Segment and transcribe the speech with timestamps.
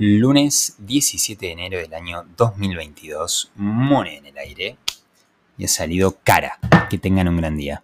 [0.00, 3.52] lunes 17 de enero del año 2022.
[3.56, 4.78] Moneda en el aire.
[5.58, 6.58] Y ha salido cara.
[6.88, 7.82] Que tengan un gran día.